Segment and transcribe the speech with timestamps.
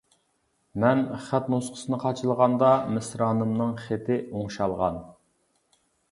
[0.83, 4.97] مەن خەت نۇسخىسىنى قاچىلىغاندا مىسرانىمنىڭ خېتى ئوڭشالغان.